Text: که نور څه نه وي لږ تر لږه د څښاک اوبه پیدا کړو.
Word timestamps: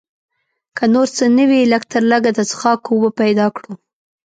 که 0.77 0.83
نور 0.93 1.07
څه 1.17 1.25
نه 1.37 1.43
وي 1.49 1.61
لږ 1.71 1.83
تر 1.91 2.03
لږه 2.11 2.31
د 2.33 2.39
څښاک 2.49 2.81
اوبه 2.89 3.09
پیدا 3.21 3.47
کړو. 3.55 3.71